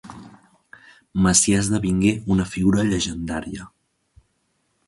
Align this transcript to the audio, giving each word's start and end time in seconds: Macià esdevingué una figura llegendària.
Macià 1.25 1.59
esdevingué 1.65 2.15
una 2.37 2.49
figura 2.55 2.89
llegendària. 2.89 3.71